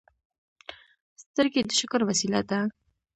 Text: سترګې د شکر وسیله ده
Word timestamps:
سترګې 1.23 1.61
د 1.65 1.69
شکر 1.79 2.01
وسیله 2.09 2.41
ده 2.49 2.59